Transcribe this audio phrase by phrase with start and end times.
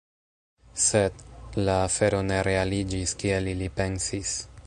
[0.83, 1.19] Sed,
[1.67, 4.35] la afero ne realiĝis kiel ili pensis.